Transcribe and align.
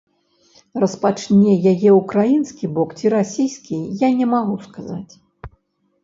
Распачне 0.83 1.51
яе 1.71 1.89
ўкраінскі 1.97 2.65
бок 2.77 2.89
ці 3.01 3.11
расійскі, 3.15 3.77
я 4.05 4.09
не 4.23 4.29
магу 4.33 4.55
сказаць. 4.65 5.13